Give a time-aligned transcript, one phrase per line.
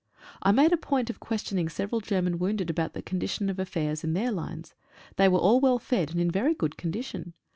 [0.41, 4.13] I made a point of questioning several German wounded about the condition of affairs in
[4.13, 4.73] their lines.
[5.17, 7.33] They were all well fed, and in very good condition.